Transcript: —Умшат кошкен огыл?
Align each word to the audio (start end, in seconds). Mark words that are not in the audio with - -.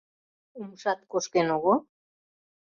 —Умшат 0.61 0.99
кошкен 1.11 1.47
огыл? 1.57 1.77